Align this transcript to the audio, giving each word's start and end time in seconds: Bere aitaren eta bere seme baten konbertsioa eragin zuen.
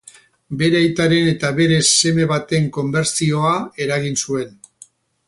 Bere 0.59 0.77
aitaren 0.85 1.27
eta 1.33 1.51
bere 1.59 1.77
seme 1.91 2.25
baten 2.33 2.65
konbertsioa 2.79 3.53
eragin 3.87 4.19
zuen. 4.25 4.57